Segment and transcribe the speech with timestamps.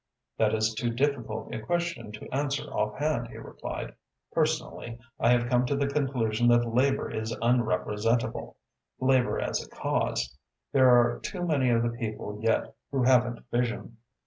[0.39, 3.93] "That is too difficult a question to answer offhand," he replied.
[4.31, 8.55] "Personally, I have come to the conclusion that Labour is unrepresentable
[8.99, 10.35] Labour as a cause.
[10.71, 13.97] There are too many of the people yet who haven't vision."